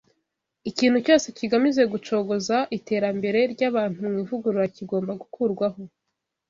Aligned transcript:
Ikintu 0.69 0.97
cyose 1.05 1.27
kigamije 1.37 1.83
gucogoza 1.93 2.57
iterambere 2.77 3.39
ry’abantu 3.53 3.97
mu 4.11 4.17
ivugurura 4.23 4.65
kigomba 4.75 5.11
gukurwaho. 5.21 5.81